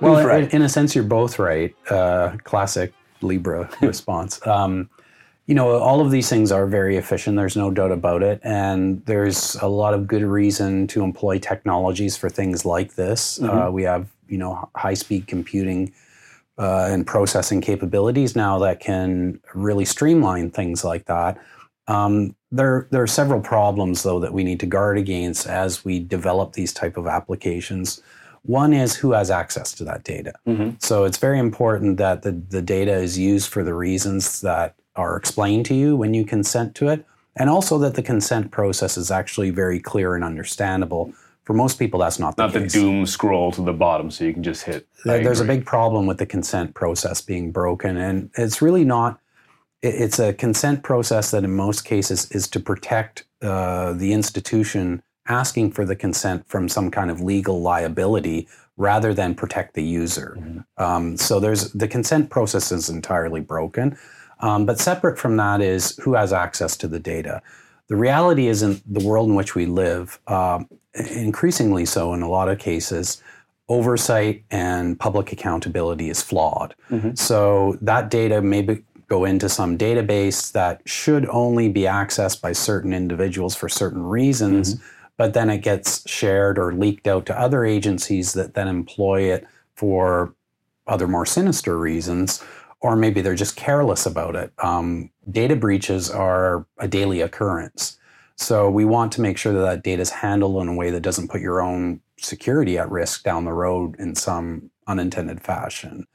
well, 0.00 0.24
right? 0.24 0.52
in, 0.54 0.62
a 0.62 0.68
sense, 0.68 0.94
you're 0.94 1.04
both 1.04 1.38
right. 1.38 1.74
Uh, 1.90 2.36
classic 2.44 2.94
Libra 3.22 3.70
response. 3.80 4.44
Um, 4.46 4.90
you 5.46 5.54
know, 5.54 5.78
all 5.78 6.00
of 6.00 6.10
these 6.10 6.28
things 6.28 6.50
are 6.50 6.66
very 6.66 6.96
efficient. 6.96 7.36
There's 7.36 7.56
no 7.56 7.70
doubt 7.70 7.92
about 7.92 8.22
it. 8.22 8.40
And 8.42 9.04
there's 9.06 9.54
a 9.56 9.68
lot 9.68 9.94
of 9.94 10.06
good 10.06 10.22
reason 10.22 10.88
to 10.88 11.04
employ 11.04 11.38
technologies 11.38 12.16
for 12.16 12.28
things 12.28 12.64
like 12.64 12.94
this. 12.94 13.38
Mm-hmm. 13.38 13.58
Uh, 13.58 13.70
we 13.70 13.84
have, 13.84 14.08
you 14.28 14.38
know, 14.38 14.68
high 14.74 14.94
speed 14.94 15.28
computing 15.28 15.92
uh, 16.58 16.88
and 16.90 17.06
processing 17.06 17.60
capabilities 17.60 18.34
now 18.34 18.58
that 18.58 18.80
can 18.80 19.40
really 19.54 19.84
streamline 19.84 20.50
things 20.50 20.84
like 20.84 21.04
that. 21.04 21.38
Um, 21.86 22.34
there, 22.50 22.88
there 22.90 23.02
are 23.02 23.06
several 23.06 23.40
problems, 23.40 24.02
though, 24.02 24.18
that 24.18 24.32
we 24.32 24.42
need 24.42 24.58
to 24.60 24.66
guard 24.66 24.98
against 24.98 25.46
as 25.46 25.84
we 25.84 26.00
develop 26.00 26.54
these 26.54 26.72
type 26.72 26.96
of 26.96 27.06
applications. 27.06 28.02
One 28.46 28.72
is 28.72 28.94
who 28.96 29.12
has 29.12 29.30
access 29.30 29.72
to 29.72 29.84
that 29.84 30.04
data. 30.04 30.32
Mhm. 30.46 30.82
So 30.82 31.04
it's 31.04 31.18
very 31.18 31.38
important 31.38 31.96
that 31.98 32.22
the, 32.22 32.32
the 32.32 32.62
data 32.62 32.92
is 32.92 33.18
used 33.18 33.48
for 33.50 33.64
the 33.64 33.74
reasons 33.74 34.40
that 34.42 34.74
are 34.94 35.16
explained 35.16 35.66
to 35.66 35.74
you 35.74 35.96
when 35.96 36.14
you 36.14 36.24
consent 36.24 36.74
to 36.76 36.88
it, 36.88 37.04
and 37.36 37.50
also 37.50 37.76
that 37.78 37.94
the 37.94 38.02
consent 38.02 38.50
process 38.50 38.96
is 38.96 39.10
actually 39.10 39.50
very 39.50 39.78
clear 39.80 40.14
and 40.14 40.24
understandable. 40.24 41.12
For 41.44 41.52
most 41.54 41.78
people, 41.78 42.00
that's 42.00 42.18
not 42.18 42.36
the 42.36 42.42
Not 42.44 42.52
the 42.54 42.66
doom 42.66 43.06
scroll 43.06 43.52
to 43.52 43.62
the 43.62 43.72
bottom, 43.72 44.10
so 44.10 44.24
you 44.24 44.32
can 44.32 44.42
just 44.42 44.62
hit. 44.64 44.86
There- 45.04 45.22
There's 45.22 45.40
a 45.40 45.44
big 45.44 45.64
problem 45.64 46.06
with 46.06 46.18
the 46.18 46.26
consent 46.26 46.74
process 46.74 47.20
being 47.20 47.52
broken, 47.52 47.96
and 47.96 48.30
it's 48.36 48.60
really 48.62 48.84
not. 48.84 49.20
it- 49.82 49.94
It's 49.94 50.18
a 50.18 50.32
consent 50.32 50.82
process 50.82 51.30
that, 51.32 51.44
in 51.44 51.54
most 51.54 51.84
cases, 51.84 52.28
is 52.32 52.48
to 52.48 52.58
protect 52.60 53.24
uh, 53.42 53.92
the 53.92 54.12
institution 54.14 55.02
asking 55.28 55.72
for 55.72 55.84
the 55.84 55.96
consent 55.96 56.46
from 56.48 56.68
some 56.68 56.90
kind 56.90 57.10
of 57.10 57.20
legal 57.20 57.60
liability 57.60 58.48
rather 58.76 59.14
than 59.14 59.34
protect 59.34 59.74
the 59.74 59.82
user. 59.82 60.36
Um, 60.76 61.16
so 61.16 61.40
there's 61.40 61.72
the 61.72 61.88
consent 61.88 62.30
process 62.30 62.70
is 62.70 62.88
entirely 62.88 63.40
broken. 63.40 63.96
Um, 64.40 64.66
but 64.66 64.78
separate 64.78 65.18
from 65.18 65.36
that 65.38 65.62
is 65.62 65.96
who 65.98 66.14
has 66.14 66.32
access 66.32 66.76
to 66.78 66.88
the 66.88 66.98
data. 66.98 67.40
The 67.88 67.96
reality 67.96 68.48
is 68.48 68.62
in 68.62 68.80
the 68.86 69.04
world 69.06 69.28
in 69.30 69.34
which 69.34 69.54
we 69.54 69.64
live, 69.64 70.18
um, 70.26 70.68
increasingly 70.94 71.86
so 71.86 72.12
in 72.12 72.20
a 72.22 72.28
lot 72.28 72.48
of 72.48 72.58
cases, 72.58 73.22
oversight 73.68 74.44
and 74.50 74.98
public 74.98 75.32
accountability 75.32 76.10
is 76.10 76.22
flawed. 76.22 76.74
Mhm. 76.90 77.16
So 77.16 77.78
that 77.80 78.10
data 78.10 78.42
may 78.42 78.62
be, 78.62 78.82
go 79.08 79.24
into 79.24 79.48
some 79.48 79.78
database 79.78 80.52
that 80.52 80.82
should 80.84 81.26
only 81.30 81.68
be 81.68 81.82
accessed 81.82 82.40
by 82.40 82.52
certain 82.52 82.92
individuals 82.92 83.54
for 83.54 83.68
certain 83.68 84.02
reasons, 84.02 84.76
but 85.16 85.32
then 85.34 85.50
it 85.50 85.58
gets 85.58 86.08
shared 86.08 86.58
or 86.58 86.72
leaked 86.72 87.06
out 87.06 87.26
to 87.26 87.40
other 87.40 87.64
agencies 87.64 88.32
that 88.34 88.54
then 88.54 88.68
employ 88.68 89.22
it 89.22 89.46
for 89.74 90.34
other 90.86 91.08
more 91.08 91.26
sinister 91.26 91.78
reasons, 91.78 92.42
or 92.80 92.96
maybe 92.96 93.20
they're 93.20 93.34
just 93.34 93.56
careless 93.56 94.06
about 94.06 94.36
it. 94.36 94.52
Um, 94.58 95.10
data 95.30 95.56
breaches 95.56 96.10
are 96.10 96.66
a 96.78 96.86
daily 96.86 97.20
occurrence. 97.20 97.98
So 98.36 98.68
we 98.68 98.84
want 98.84 99.12
to 99.12 99.22
make 99.22 99.38
sure 99.38 99.52
that 99.52 99.60
that 99.60 99.82
data 99.82 100.02
is 100.02 100.10
handled 100.10 100.60
in 100.62 100.68
a 100.68 100.74
way 100.74 100.90
that 100.90 101.00
doesn't 101.00 101.30
put 101.30 101.40
your 101.40 101.62
own 101.62 102.00
security 102.18 102.78
at 102.78 102.90
risk 102.90 103.24
down 103.24 103.44
the 103.44 103.52
road 103.52 103.96
in 103.98 104.14
some 104.14 104.70
unintended 104.86 105.40
fashion. 105.40 106.06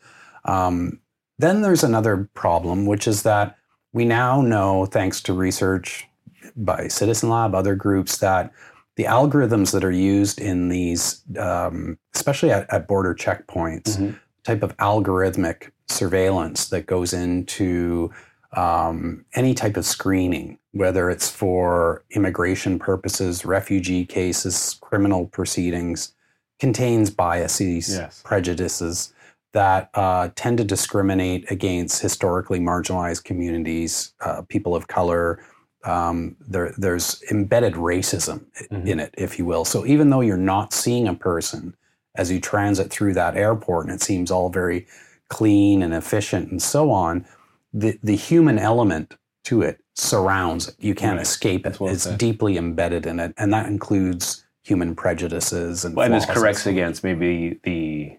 Um, 0.46 1.00
then 1.40 1.62
there's 1.62 1.84
another 1.84 2.30
problem, 2.36 2.86
which 2.86 3.08
is 3.08 3.24
that 3.24 3.58
we 3.94 4.06
now 4.06 4.42
know, 4.42 4.86
thanks 4.86 5.22
to 5.24 5.34
research 5.34 6.08
by 6.56 6.88
Citizen 6.88 7.30
Lab, 7.30 7.56
other 7.56 7.76
groups, 7.76 8.18
that 8.18 8.52
the 8.98 9.04
algorithms 9.06 9.72
that 9.72 9.84
are 9.84 9.92
used 9.92 10.40
in 10.40 10.70
these, 10.70 11.24
um, 11.40 11.98
especially 12.14 12.52
at, 12.52 12.72
at 12.74 12.88
border 12.88 13.14
checkpoints, 13.16 13.98
Mhm. 13.98 14.20
type 14.44 14.64
of 14.64 14.76
algorithmic 14.78 15.72
surveillance 15.88 16.70
that 16.70 16.86
goes 16.88 17.14
into 17.14 18.12
um, 18.58 19.24
any 19.34 19.54
type 19.54 19.78
of 19.78 19.86
screening, 19.86 20.58
whether 20.74 21.10
it's 21.10 21.30
for 21.30 22.04
immigration 22.12 22.78
purposes, 22.78 23.46
refugee 23.46 24.06
cases, 24.06 24.78
criminal 24.82 25.26
proceedings, 25.28 26.12
contains 26.60 27.10
biases, 27.10 27.96
Yes. 27.96 28.22
prejudices 28.26 29.14
that 29.54 29.90
uh, 29.94 30.28
tend 30.36 30.58
to 30.58 30.66
discriminate 30.66 31.50
against 31.50 32.02
historically 32.02 32.60
marginalized 32.60 33.24
communities, 33.24 34.14
uh, 34.20 34.42
people 34.50 34.76
of 34.76 34.90
color. 34.90 35.40
Um, 35.84 36.36
there, 36.40 36.74
there's 36.78 37.24
embedded 37.32 37.74
racism 37.74 38.46
Mhm. 38.72 38.88
in 38.88 39.00
it, 39.00 39.14
if 39.18 39.40
you 39.40 39.46
will. 39.46 39.66
So 39.66 39.86
even 39.86 40.10
though 40.12 40.22
you're 40.22 40.38
not 40.38 40.74
seeing 40.74 41.08
a 41.08 41.14
person 41.16 41.76
as 42.16 42.32
you 42.32 42.40
transit 42.40 42.92
through 42.92 43.14
that 43.16 43.36
airport, 43.36 43.88
and 43.88 43.96
it 43.96 44.02
seems 44.02 44.30
all 44.32 44.50
very 44.50 44.86
clean 45.30 45.82
and 45.82 45.94
efficient 45.94 46.52
and 46.52 46.62
so 46.62 46.92
on, 46.92 47.26
the, 47.74 47.98
the 48.04 48.16
human 48.16 48.60
element 48.60 49.16
to 49.46 49.62
it 49.64 49.80
surrounds 49.96 50.68
it. 50.68 50.76
You 50.78 50.94
can't 50.94 51.18
Right. 51.18 51.26
escape 51.26 51.66
it. 51.66 51.80
Well 51.80 51.92
it's 51.92 52.04
said. 52.04 52.18
deeply 52.20 52.58
embedded 52.58 53.06
in 53.08 53.20
it, 53.20 53.34
and 53.38 53.52
that 53.54 53.66
includes 53.66 54.46
human 54.64 54.94
prejudices 54.94 55.84
and. 55.84 55.96
Well, 55.96 56.06
and 56.06 56.14
this 56.14 56.26
corrects 56.26 56.68
on. 56.68 56.74
against 56.74 57.04
maybe 57.04 57.60
the 57.64 58.18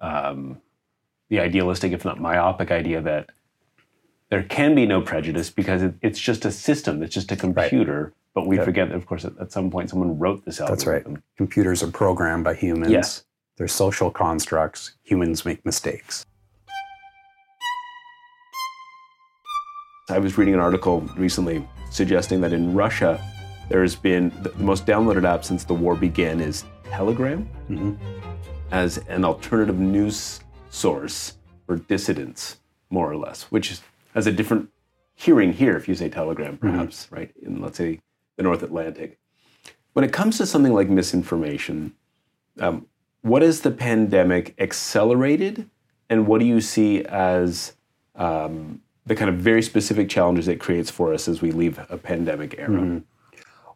um, 0.00 0.60
the 1.30 1.40
idealistic, 1.40 1.92
if 1.92 2.04
not 2.04 2.20
myopic, 2.20 2.70
idea 2.70 3.00
that 3.00 3.30
there 4.30 4.42
can 4.42 4.74
be 4.74 4.86
no 4.86 5.00
prejudice 5.00 5.50
because 5.50 5.82
it, 5.82 5.94
it's 6.02 6.18
just 6.18 6.44
a 6.44 6.50
system, 6.50 7.02
it's 7.02 7.14
just 7.14 7.30
a 7.32 7.36
computer. 7.36 8.12
But 8.34 8.46
we 8.46 8.56
Yep. 8.56 8.64
forget 8.66 8.88
that, 8.90 8.96
of 8.96 9.06
course, 9.06 9.24
at, 9.24 9.32
at 9.40 9.50
some 9.52 9.70
point 9.70 9.88
someone 9.88 10.18
wrote 10.18 10.44
this 10.44 10.60
algorithm. 10.60 10.76
That's 10.76 10.86
right. 11.16 11.22
Computers 11.38 11.82
are 11.82 11.90
programmed 11.90 12.44
by 12.44 12.54
humans. 12.54 12.92
Yes. 12.92 13.24
They're 13.56 13.68
social 13.68 14.10
constructs. 14.10 14.92
Humans 15.04 15.44
make 15.46 15.64
mistakes. 15.64 16.24
I 20.10 20.18
was 20.18 20.36
reading 20.38 20.54
an 20.54 20.60
article 20.60 21.00
recently 21.16 21.66
suggesting 21.90 22.40
that 22.42 22.52
in 22.52 22.74
Russia, 22.74 23.20
there 23.68 23.80
has 23.82 23.96
been 23.96 24.30
the 24.42 24.50
the 24.50 24.62
most 24.62 24.86
downloaded 24.86 25.24
app 25.24 25.44
since 25.44 25.64
the 25.64 25.74
war 25.74 25.96
began 25.96 26.40
is 26.40 26.64
Telegram 26.90 27.48
Mhm. 27.68 27.96
as 28.70 28.98
an 29.08 29.24
alternative 29.24 29.78
news 29.80 30.40
source 30.70 31.38
for 31.66 31.76
dissidents, 31.76 32.58
more 32.90 33.10
or 33.10 33.16
less, 33.16 33.44
which 33.50 33.72
is, 33.72 33.82
has 34.16 34.26
a 34.26 34.32
different 34.32 34.70
hearing 35.14 35.52
here 35.52 35.76
if 35.76 35.86
you 35.86 35.94
say 35.94 36.08
Telegram, 36.08 36.56
perhaps, 36.56 37.06
right? 37.12 37.30
In, 37.42 37.60
let's 37.60 37.76
say, 37.78 38.00
the 38.36 38.42
North 38.42 38.62
Atlantic. 38.62 39.18
When 39.92 40.04
it 40.04 40.12
comes 40.12 40.38
to 40.38 40.46
something 40.46 40.74
like 40.74 40.88
misinformation, 40.88 41.94
um, 42.58 42.86
what 43.22 43.42
has 43.42 43.60
the 43.60 43.70
pandemic 43.70 44.54
accelerated, 44.58 45.68
and 46.08 46.26
what 46.26 46.40
do 46.40 46.46
you 46.46 46.60
see 46.60 47.04
as 47.04 47.74
um, 48.14 48.80
the 49.04 49.14
kind 49.14 49.28
of 49.28 49.36
very 49.36 49.62
specific 49.62 50.08
challenges 50.08 50.48
it 50.48 50.60
creates 50.60 50.90
for 50.90 51.12
us 51.12 51.28
as 51.28 51.42
we 51.42 51.50
leave 51.52 51.78
a 51.90 51.98
pandemic 51.98 52.56
era? 52.58 53.02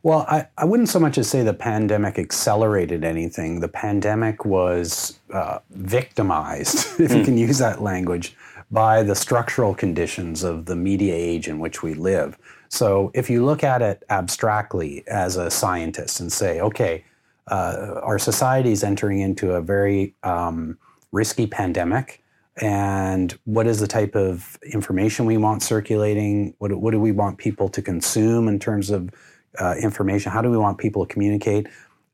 Well, 0.02 0.24
I, 0.28 0.46
I 0.56 0.64
wouldn't 0.64 0.88
so 0.88 0.98
much 0.98 1.18
as 1.18 1.28
say 1.28 1.42
the 1.42 1.52
pandemic 1.52 2.18
accelerated 2.18 3.04
anything. 3.04 3.60
The 3.60 3.68
pandemic 3.68 4.46
was 4.46 5.18
uh, 5.32 5.58
victimized, 5.70 6.78
if 7.00 7.12
you 7.12 7.22
can 7.22 7.36
use 7.36 7.58
that 7.58 7.82
language, 7.82 8.34
by 8.70 9.02
the 9.02 9.14
structural 9.14 9.74
conditions 9.74 10.42
of 10.42 10.66
the 10.66 10.76
media 10.76 11.14
age 11.14 11.48
in 11.48 11.58
which 11.58 11.82
we 11.82 11.94
live. 11.94 12.38
So 12.68 13.10
if 13.14 13.28
you 13.28 13.44
look 13.44 13.64
at 13.64 13.82
it 13.82 14.04
abstractly 14.10 15.02
as 15.08 15.36
a 15.36 15.50
scientist 15.50 16.20
and 16.20 16.32
say, 16.32 16.60
okay, 16.60 17.04
uh, 17.48 18.00
our 18.02 18.18
society 18.18 18.70
is 18.70 18.84
entering 18.84 19.20
into 19.20 19.52
a 19.52 19.60
very 19.60 20.14
um, 20.22 20.78
risky 21.10 21.46
pandemic. 21.46 22.22
And 22.60 23.36
what 23.44 23.66
is 23.66 23.80
the 23.80 23.88
type 23.88 24.14
of 24.14 24.58
information 24.72 25.26
we 25.26 25.36
want 25.36 25.62
circulating? 25.62 26.54
What, 26.58 26.72
what 26.74 26.92
do 26.92 27.00
we 27.00 27.10
want 27.10 27.38
people 27.38 27.68
to 27.70 27.82
consume 27.82 28.46
in 28.46 28.58
terms 28.58 28.90
of 28.90 29.10
uh, 29.58 29.74
information? 29.80 30.30
How 30.30 30.42
do 30.42 30.50
we 30.50 30.58
want 30.58 30.78
people 30.78 31.04
to 31.04 31.12
communicate? 31.12 31.66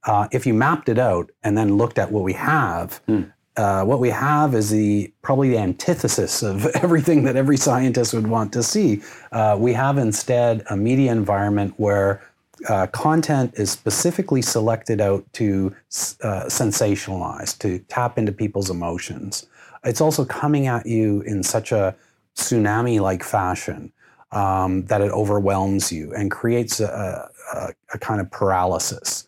Uh, 0.05 0.29
if 0.31 0.47
you 0.47 0.55
mapped 0.55 0.89
it 0.89 0.99
out 0.99 1.31
and 1.43 1.59
then 1.59 1.77
looked 1.77 1.99
at 1.99 2.13
what 2.13 2.23
we 2.23 2.33
have, 2.33 3.01
uh, 3.57 3.85
what 3.85 4.01
we 4.01 4.11
have 4.11 4.55
is 4.55 4.71
the 4.71 5.13
probably 5.23 5.49
the 5.49 5.59
antithesis 5.59 6.43
of 6.43 6.67
everything 6.83 7.25
that 7.25 7.37
every 7.37 7.57
scientist 7.57 8.13
would 8.15 8.27
want 8.27 8.53
to 8.53 8.63
see. 8.63 9.03
Uh, 9.33 9.57
we 9.59 9.73
have 9.73 9.99
instead 9.99 10.63
a 10.71 10.77
media 10.77 11.11
environment 11.11 11.75
where 11.77 12.23
uh, 12.69 12.87
content 12.89 13.53
is 13.57 13.71
specifically 13.71 14.43
selected 14.43 15.01
out 15.01 15.25
to 15.33 15.75
uh, 16.23 16.45
sensationalize, 16.47 17.57
to 17.59 17.79
tap 17.81 18.19
into 18.19 18.33
people's 18.33 18.71
emotions. 18.71 19.47
It's 19.85 20.01
also 20.01 20.25
coming 20.25 20.67
at 20.67 20.87
you 20.87 21.21
in 21.23 21.43
such 21.43 21.73
a 21.73 21.95
tsunami 22.35 23.01
like 23.01 23.23
fashion 23.23 23.93
um, 24.33 24.85
that 24.87 25.01
it 25.01 25.11
overwhelms 25.13 25.93
you 25.93 26.13
and 26.15 26.31
creates 26.31 26.81
a, 26.81 27.31
a, 27.55 27.69
a 27.95 27.99
kind 27.99 28.21
of 28.21 28.31
paralysis. 28.31 29.27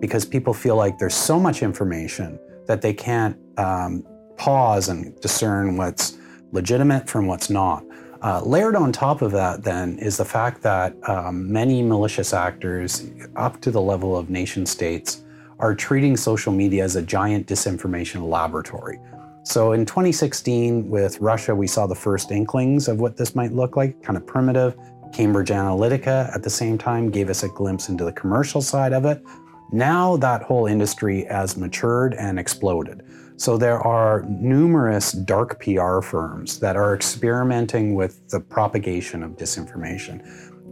Because 0.00 0.24
people 0.24 0.54
feel 0.54 0.76
like 0.76 0.98
there's 0.98 1.14
so 1.14 1.38
much 1.38 1.62
information 1.62 2.38
that 2.66 2.82
they 2.82 2.92
can't 2.92 3.36
um, 3.56 4.04
pause 4.36 4.88
and 4.88 5.18
discern 5.20 5.76
what's 5.76 6.18
legitimate 6.52 7.08
from 7.08 7.26
what's 7.26 7.50
not. 7.50 7.84
Uh, 8.22 8.42
layered 8.44 8.74
on 8.74 8.90
top 8.90 9.22
of 9.22 9.30
that, 9.30 9.62
then, 9.62 9.98
is 9.98 10.16
the 10.16 10.24
fact 10.24 10.60
that 10.62 10.94
um, 11.08 11.50
many 11.50 11.82
malicious 11.82 12.32
actors, 12.32 13.10
up 13.36 13.60
to 13.60 13.70
the 13.70 13.80
level 13.80 14.16
of 14.16 14.28
nation 14.28 14.66
states, 14.66 15.24
are 15.60 15.74
treating 15.74 16.16
social 16.16 16.52
media 16.52 16.82
as 16.82 16.96
a 16.96 17.02
giant 17.02 17.46
disinformation 17.46 18.28
laboratory. 18.28 18.98
So 19.44 19.72
in 19.72 19.86
2016, 19.86 20.90
with 20.90 21.20
Russia, 21.20 21.54
we 21.54 21.66
saw 21.66 21.86
the 21.86 21.94
first 21.94 22.30
inklings 22.30 22.88
of 22.88 23.00
what 23.00 23.16
this 23.16 23.34
might 23.34 23.52
look 23.52 23.76
like, 23.76 24.02
kind 24.02 24.16
of 24.16 24.26
primitive. 24.26 24.76
Cambridge 25.12 25.48
Analytica 25.48 26.34
at 26.34 26.42
the 26.42 26.50
same 26.50 26.76
time 26.76 27.10
gave 27.10 27.30
us 27.30 27.44
a 27.44 27.48
glimpse 27.48 27.88
into 27.88 28.04
the 28.04 28.12
commercial 28.12 28.60
side 28.60 28.92
of 28.92 29.04
it. 29.04 29.22
Now 29.70 30.16
that 30.16 30.42
whole 30.42 30.66
industry 30.66 31.24
has 31.24 31.56
matured 31.56 32.14
and 32.14 32.38
exploded. 32.38 33.04
So 33.36 33.56
there 33.56 33.78
are 33.78 34.22
numerous 34.28 35.12
dark 35.12 35.62
PR 35.62 36.00
firms 36.00 36.58
that 36.58 36.74
are 36.74 36.94
experimenting 36.94 37.94
with 37.94 38.28
the 38.30 38.40
propagation 38.40 39.22
of 39.22 39.32
disinformation. 39.36 40.26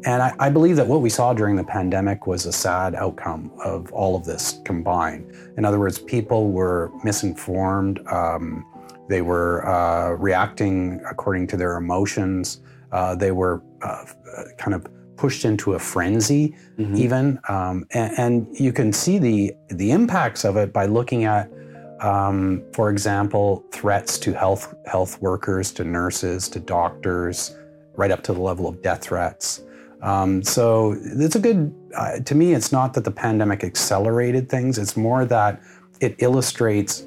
And 0.05 0.23
I, 0.23 0.35
I, 0.39 0.51
believe 0.51 0.77
that 0.77 0.87
what 0.87 1.01
we 1.01 1.09
saw 1.09 1.33
during 1.33 1.57
the 1.57 1.65
pandemic 1.65 2.27
was 2.27 2.45
a 2.45 2.53
sad 2.53 2.95
outcome 2.95 3.51
of 3.65 3.93
all 3.93 4.17
of 4.17 4.25
this 4.25 4.61
combined. 4.65 5.33
In 5.57 5.65
other 5.65 5.79
words, 5.79 5.99
people 5.99 6.51
were 6.51 6.91
misinformed. 7.03 8.07
Um, 8.09 8.65
they 9.09 9.23
were 9.23 9.67
uh, 9.67 10.11
reacting 10.13 11.01
according 11.09 11.47
to 11.49 11.57
their 11.57 11.77
emotions. 11.77 12.61
Uh, 12.93 13.15
they 13.15 13.31
were 13.31 13.63
uh, 13.83 14.05
kind 14.59 14.75
of 14.75 14.87
pushed 15.17 15.45
into 15.45 15.75
a 15.75 15.79
frenzy, 15.79 16.55
mm-hmm. 16.79 16.97
even. 16.97 17.41
Um, 17.49 17.87
and, 17.93 18.19
and, 18.19 18.61
you 18.61 18.73
can 18.73 18.93
see 18.93 19.19
the 19.19 19.55
the 19.69 19.91
impacts 19.91 20.45
of 20.45 20.57
it 20.57 20.73
by 20.73 20.87
looking 20.87 21.25
at, 21.25 21.51
um, 22.01 22.63
for 22.73 22.91
example, 22.91 23.65
threats 23.73 24.19
to 24.21 24.33
health 24.33 24.75
health 24.87 25.21
workers, 25.21 25.73
to 25.73 25.85
nurses, 25.85 26.49
to 26.51 26.61
doctors, 26.61 27.57
right 27.95 28.11
up 28.11 28.23
to 28.25 28.33
the 28.33 28.41
level 28.41 28.69
of 28.69 28.83
death 28.83 29.03
threats. 29.03 29.63
Um, 30.03 30.43
so 30.43 30.97
it's 31.01 31.37
a 31.37 31.41
good. 31.41 31.75
Uh, 31.95 32.21
to 32.21 32.35
me, 32.35 32.53
it's 32.53 32.73
not 32.73 32.95
that 32.95 33.05
the 33.05 33.11
pandemic 33.11 33.65
accelerated 33.65 34.49
things. 34.49 34.79
It's 34.79 34.97
more 34.97 35.25
that 35.25 35.61
it 36.01 36.17
illustrates 36.19 37.07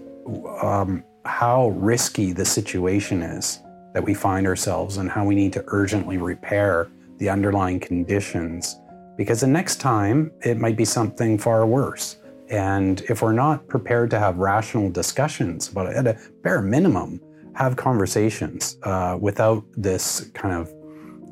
um, 0.61 1.03
how 1.25 1.69
risky 1.69 2.33
the 2.33 2.45
situation 2.45 3.21
is 3.21 3.59
that 3.93 4.03
we 4.03 4.13
find 4.13 4.45
ourselves 4.47 4.97
and 4.97 5.09
how 5.09 5.25
we 5.25 5.35
need 5.35 5.53
to 5.53 5.63
urgently 5.67 6.17
repair 6.17 6.89
the 7.19 7.29
underlying 7.29 7.79
conditions 7.79 8.79
because 9.17 9.41
the 9.41 9.47
next 9.47 9.81
time 9.81 10.31
it 10.41 10.57
might 10.57 10.77
be 10.77 10.85
something 10.85 11.37
far 11.37 11.65
worse. 11.65 12.17
And 12.49 13.01
if 13.09 13.21
we're 13.21 13.33
not 13.33 13.67
prepared 13.67 14.09
to 14.11 14.19
have 14.19 14.37
rational 14.37 14.89
discussions 14.89 15.69
about 15.69 15.87
it, 15.87 15.97
at 15.97 16.07
a 16.07 16.17
bare 16.41 16.61
minimum, 16.61 17.21
have 17.53 17.75
conversations 17.75 18.77
uh, 18.83 19.17
without 19.19 19.63
this 19.75 20.31
kind 20.33 20.55
of, 20.55 20.73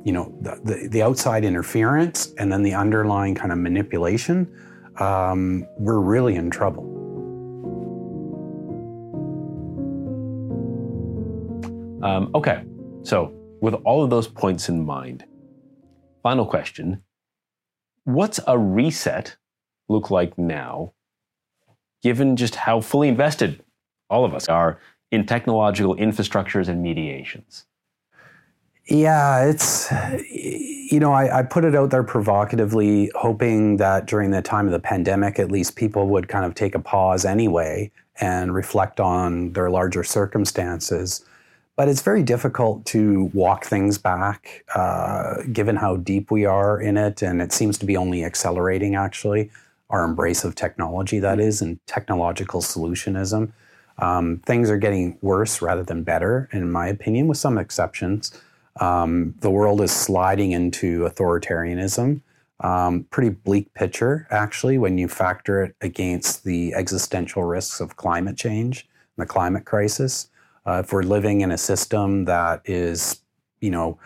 you 0.03 0.11
know, 0.11 0.37
the, 0.41 0.59
the, 0.65 0.87
the, 0.89 1.01
outside 1.01 1.45
interference 1.45 2.33
and 2.37 2.51
then 2.51 2.61
the 2.61 2.73
underlying 2.73 3.33
kind 3.33 3.53
of 3.53 3.57
manipulation, 3.57 4.45
um, 4.97 5.65
we're 5.77 6.01
really 6.01 6.35
in 6.35 6.49
trouble. 6.49 6.83
Um, 12.03 12.29
okay, 12.35 12.63
so 13.03 13.33
with 13.61 13.75
all 13.85 14.03
of 14.03 14.09
those 14.09 14.27
points 14.27 14.67
in 14.67 14.85
mind, 14.85 15.23
final 16.27 16.45
question 16.45 17.01
What's 18.03 18.41
a 18.47 18.57
reset 18.59 19.37
look 19.87 20.11
like 20.11 20.37
now, 20.37 20.91
given 22.03 22.35
just 22.35 22.55
how 22.55 22.81
fully 22.81 23.07
invested 23.07 23.63
all 24.09 24.25
of 24.25 24.33
us 24.33 24.49
are 24.49 24.77
in 25.09 25.25
technological 25.25 25.95
infrastructures 25.95 26.67
and 26.67 26.83
mediations? 26.83 27.65
Yeah, 28.89 29.45
it's, 29.45 29.89
you 30.91 30.99
know, 30.99 31.13
I, 31.13 31.39
I, 31.39 31.43
put 31.43 31.63
it 31.63 31.75
out 31.75 31.91
there 31.91 32.03
provocatively, 32.03 33.09
hoping 33.15 33.77
that 33.77 34.05
during 34.05 34.31
the 34.31 34.41
time 34.41 34.65
of 34.65 34.73
the 34.73 34.79
pandemic, 34.79 35.39
at 35.39 35.49
least 35.49 35.77
people 35.77 36.09
would 36.09 36.27
kind 36.27 36.43
of 36.43 36.55
take 36.55 36.75
a 36.75 36.79
pause 36.79 37.23
anyway 37.23 37.89
and 38.19 38.53
reflect 38.53 38.99
on 38.99 39.53
their 39.53 39.69
larger 39.69 40.03
circumstances. 40.03 41.23
But 41.77 41.87
it's 41.87 42.01
very 42.01 42.23
difficult 42.23 42.85
to 42.87 43.29
walk 43.35 43.63
things 43.63 43.99
back, 43.99 44.65
uh, 44.75 45.43
given 45.53 45.75
how 45.75 45.97
deep 45.97 46.31
we 46.31 46.43
are 46.43 46.81
in 46.81 46.97
it. 46.97 47.21
And 47.21 47.39
it 47.39 47.53
seems 47.53 47.77
to 47.77 47.85
be 47.85 47.95
only 47.95 48.25
accelerating, 48.25 48.95
actually, 48.95 49.51
our 49.91 50.03
embrace 50.03 50.43
of 50.43 50.55
technology, 50.55 51.19
that 51.19 51.39
is, 51.39 51.61
and 51.61 51.79
technological 51.85 52.61
solutionism. 52.61 53.51
Um, 53.99 54.41
things 54.45 54.71
are 54.71 54.77
getting 54.77 55.19
worse 55.21 55.61
rather 55.61 55.83
than 55.83 56.01
better, 56.03 56.49
in 56.51 56.71
my 56.71 56.87
opinion, 56.87 57.27
with 57.27 57.37
some 57.37 57.59
exceptions. 57.59 58.31
Um, 58.81 59.35
the 59.41 59.51
world 59.51 59.79
is 59.81 59.91
sliding 59.91 60.53
into 60.53 61.01
authoritarianism. 61.01 62.21
Um, 62.59 63.05
pretty 63.11 63.29
bleak 63.29 63.71
picture, 63.75 64.27
actually, 64.31 64.79
when 64.79 64.97
you 64.97 65.07
factor 65.07 65.63
it 65.63 65.75
against 65.81 66.43
the 66.43 66.73
existential 66.73 67.43
risks 67.43 67.79
of 67.79 67.97
climate 67.97 68.35
change 68.35 68.87
and 69.15 69.23
the 69.23 69.27
climate 69.27 69.65
crisis. 69.65 70.29
Uh, 70.67 70.81
if 70.83 70.91
we're 70.91 71.03
living 71.03 71.41
in 71.41 71.51
a 71.51 71.57
system 71.57 72.25
that 72.25 72.61
is, 72.65 73.21
you 73.61 73.71
know, 73.71 73.97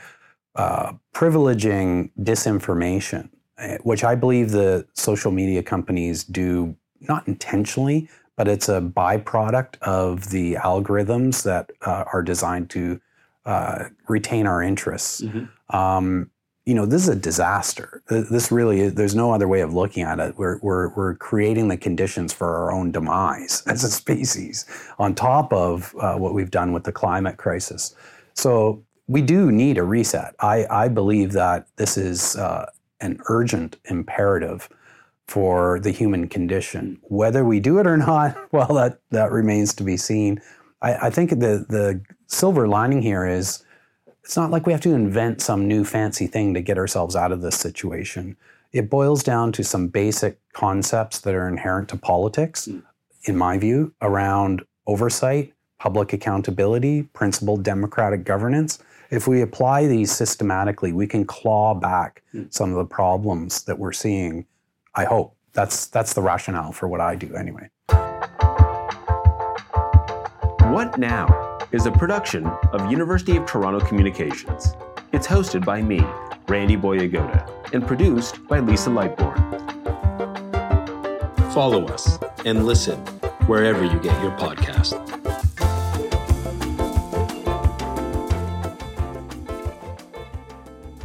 uh, 0.56 0.94
privileging 1.14 2.12
disinformation, 2.20 3.30
eh, 3.58 3.78
which 3.84 4.04
I 4.04 4.16
believe 4.16 4.52
the 4.52 4.86
social 4.94 5.32
media 5.32 5.64
companies 5.64 6.24
do 6.24 6.76
not 7.00 7.28
intentionally, 7.28 8.10
but 8.36 8.48
it's 8.48 8.70
a 8.70 8.82
byproduct 8.82 9.78
of 9.82 10.30
the 10.30 10.56
algorithms 10.56 11.44
that 11.44 11.72
uh, 11.82 12.06
are 12.14 12.24
designed 12.24 12.70
to 12.72 13.00
uh, 13.46 13.86
retain 14.08 14.48
our 14.48 14.62
interests. 14.62 15.22
Mm-hmm. 15.22 15.76
Um, 15.76 16.31
you 16.66 16.76
know, 16.76 16.86
this 16.86 17.04
is 17.04 17.10
a 17.10 17.16
disaster. 17.16 18.04
This 18.08 18.52
really 18.52 18.82
is, 18.82 18.94
there's 18.94 19.16
no 19.16 19.32
other 19.34 19.48
way 19.48 19.62
of 19.62 19.74
looking 19.74 20.04
at 20.04 20.20
it. 20.20 20.38
We're, 20.38 20.60
we're, 20.60 20.90
we're 20.90 21.16
creating 21.16 21.70
the 21.70 21.78
conditions 21.78 22.34
for 22.34 22.56
our 22.56 22.72
own 22.72 22.92
demise 22.92 23.64
as 23.68 23.84
a 23.84 23.90
species 23.90 24.66
on 25.00 25.16
top 25.16 25.52
of 25.52 25.96
uh, 26.00 26.16
what 26.16 26.34
we've 26.34 26.52
done 26.52 26.72
with 26.72 26.84
the 26.84 26.92
climate 26.92 27.38
crisis. 27.38 27.96
So 28.36 28.84
we 29.08 29.22
do 29.22 29.52
need 29.52 29.78
a 29.78 29.84
reset. 29.84 30.36
I, 30.40 30.68
I 30.70 30.88
believe 30.88 31.32
that 31.32 31.68
this 31.78 31.98
is 31.98 32.36
uh, 32.36 32.68
an 33.02 33.20
urgent 33.28 33.78
imperative 33.86 34.70
for 35.28 35.80
the 35.80 35.92
human 35.92 36.28
condition. 36.28 37.00
Whether 37.04 37.44
we 37.44 37.60
do 37.60 37.80
it 37.80 37.88
or 37.88 37.98
not, 38.10 38.38
well, 38.52 38.74
that, 38.76 39.00
that 39.10 39.32
remains 39.32 39.74
to 39.76 39.84
be 39.84 39.98
seen. 39.98 40.42
I, 40.84 41.08
I 41.08 41.10
think 41.10 41.32
the, 41.32 41.66
the 41.68 42.02
silver 42.28 42.68
lining 42.68 43.02
here 43.02 43.26
is 43.26 43.64
it's 44.24 44.38
not 44.38 44.52
like 44.52 44.66
we 44.66 44.72
have 44.72 44.82
to 44.82 44.94
invent 44.94 45.42
some 45.42 45.68
new 45.68 45.84
fancy 45.84 46.28
thing 46.28 46.54
to 46.54 46.62
get 46.62 46.78
ourselves 46.78 47.16
out 47.16 47.32
of 47.32 47.42
this 47.42 47.58
situation. 47.58 48.38
It 48.72 48.90
boils 48.90 49.24
down 49.24 49.52
to 49.54 49.64
some 49.64 49.88
basic 49.88 50.40
concepts 50.54 51.20
that 51.22 51.34
are 51.34 51.48
inherent 51.48 51.90
to 51.90 51.98
politics, 51.98 52.68
mm. 52.68 52.84
in 53.24 53.36
my 53.36 53.58
view, 53.58 53.94
around 54.02 54.64
oversight, 54.88 55.54
public 55.80 56.14
accountability, 56.14 57.04
principled 57.04 57.64
democratic 57.64 58.24
governance. 58.24 58.80
If 59.10 59.28
we 59.28 59.42
apply 59.42 59.88
these 59.88 60.12
systematically, 60.12 60.94
we 60.94 61.08
can 61.08 61.26
claw 61.26 61.74
back 61.74 62.24
mm. 62.34 62.54
some 62.54 62.70
of 62.70 62.78
the 62.78 62.86
problems 62.86 63.64
that 63.64 63.78
we're 63.78 63.92
seeing. 63.92 64.46
I 64.96 65.06
hope 65.06 65.36
that's 65.54 65.88
that's 65.88 66.14
the 66.14 66.22
rationale 66.22 66.72
for 66.72 66.88
what 66.88 67.02
I 67.02 67.16
do 67.16 67.36
anyway. 67.36 67.70
What 70.72 70.98
now? 70.98 71.51
Is 71.72 71.86
a 71.86 71.92
production 71.92 72.46
of 72.46 72.92
University 72.92 73.38
of 73.38 73.46
Toronto 73.46 73.80
Communications. 73.86 74.76
It's 75.14 75.26
hosted 75.26 75.64
by 75.64 75.82
me, 75.82 76.02
Randy 76.48 76.76
Boyagoda, 76.76 77.74
and 77.74 77.86
produced 77.86 78.46
by 78.48 78.60
Lisa 78.60 78.90
Lightbourne. 78.90 79.40
Follow 81.54 81.86
us 81.86 82.20
and 82.46 82.66
listen 82.66 83.00
wherever 83.48 83.84
you 83.84 84.00
get 84.02 84.22
your 84.22 84.32
podcast. 84.38 85.11